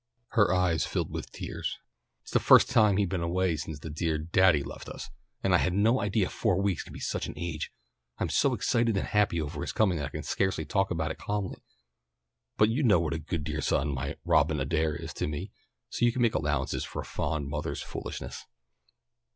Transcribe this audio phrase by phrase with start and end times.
[0.29, 1.77] Her eyes filled with tears.
[2.23, 5.11] "It's the first time he's been away since the dear 'Daddy' left us,
[5.43, 7.71] and I had no idea four weeks could be such an age.
[8.17, 11.19] I'm so excited and happy over his coming that I can scarcely talk about it
[11.19, 11.59] calmly.
[12.57, 15.51] But you know what a dear good son my 'Robin Adair' is to me,
[15.89, 18.47] so you can make allowances for a fond mother's foolishness."